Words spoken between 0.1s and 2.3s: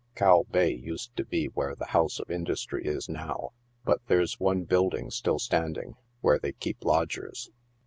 * Cow Bay' used to be where the House